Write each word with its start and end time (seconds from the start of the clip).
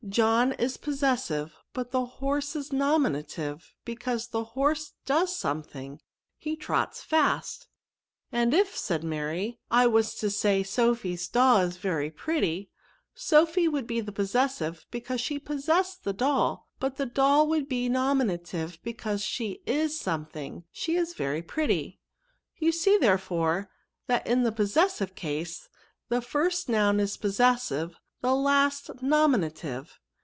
* 0.01 0.09
John 0.11 0.51
is 0.53 0.75
possessive, 0.77 1.55
but 1.73 1.93
horse 1.93 2.53
is 2.55 2.73
nominative, 2.73 3.71
because 3.85 4.27
the 4.27 4.43
horse 4.43 4.91
does 5.05 5.33
something; 5.37 6.01
he 6.39 6.55
trots 6.57 7.01
fast."" 7.03 7.67
And 8.31 8.51
if," 8.53 8.75
said 8.75 9.03
Mary, 9.05 9.59
I 9.69 9.85
was 9.87 10.15
to 10.15 10.29
say 10.31 10.63
Sophy's 10.63 11.27
doll 11.29 11.61
is 11.61 11.77
very 11.77 12.09
pretty, 12.09 12.69
Sophy 13.15 13.67
would 13.69 13.85
be 13.87 14.01
possessive, 14.03 14.85
because 14.89 15.21
she 15.21 15.37
possessed 15.39 16.03
the 16.03 16.11
doll; 16.13 16.67
but 16.79 16.97
doU 16.97 17.43
would 17.43 17.69
be 17.69 17.87
nominative, 17.87 18.79
because 18.83 19.23
she 19.23 19.61
is 19.67 19.97
something, 19.99 20.65
she 20.73 20.95
is 20.97 21.13
very 21.13 21.41
pretty." 21.43 22.01
You 22.57 22.71
see, 22.73 22.97
therefore, 22.97 23.69
that 24.07 24.25
in 24.27 24.43
the 24.43 24.51
posses* 24.51 24.91
sive 24.93 25.13
case, 25.15 25.69
the 26.09 26.19
first 26.23 26.67
noun 26.69 26.99
is 26.99 27.15
possessive; 27.17 27.97
the 28.19 28.35
last, 28.35 29.01
nominative." 29.01 29.97